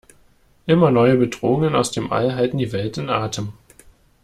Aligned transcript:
Immer 0.65 0.89
neue 0.89 1.15
Bedrohungen 1.15 1.75
aus 1.75 1.91
dem 1.91 2.11
All 2.11 2.33
halten 2.33 2.57
die 2.57 2.71
Welt 2.71 2.97
in 2.97 3.11
Atem. 3.11 3.53